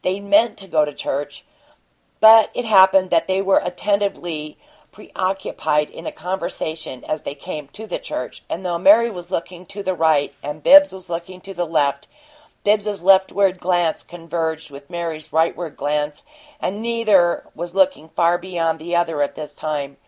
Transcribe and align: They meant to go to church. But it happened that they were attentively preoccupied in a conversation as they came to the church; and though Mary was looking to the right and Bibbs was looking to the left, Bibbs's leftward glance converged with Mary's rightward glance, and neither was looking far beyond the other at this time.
They 0.00 0.18
meant 0.18 0.56
to 0.56 0.66
go 0.66 0.86
to 0.86 0.94
church. 0.94 1.44
But 2.18 2.48
it 2.54 2.64
happened 2.64 3.10
that 3.10 3.26
they 3.26 3.42
were 3.42 3.60
attentively 3.62 4.56
preoccupied 4.92 5.90
in 5.90 6.06
a 6.06 6.10
conversation 6.10 7.04
as 7.04 7.20
they 7.24 7.34
came 7.34 7.68
to 7.74 7.86
the 7.86 7.98
church; 7.98 8.42
and 8.48 8.64
though 8.64 8.78
Mary 8.78 9.10
was 9.10 9.30
looking 9.30 9.66
to 9.66 9.82
the 9.82 9.92
right 9.92 10.32
and 10.42 10.62
Bibbs 10.62 10.90
was 10.90 11.10
looking 11.10 11.42
to 11.42 11.52
the 11.52 11.66
left, 11.66 12.06
Bibbs's 12.64 13.04
leftward 13.04 13.60
glance 13.60 14.02
converged 14.02 14.70
with 14.70 14.88
Mary's 14.88 15.32
rightward 15.34 15.76
glance, 15.76 16.22
and 16.62 16.80
neither 16.80 17.46
was 17.54 17.74
looking 17.74 18.08
far 18.08 18.38
beyond 18.38 18.78
the 18.78 18.96
other 18.96 19.20
at 19.20 19.34
this 19.34 19.54
time. 19.54 19.98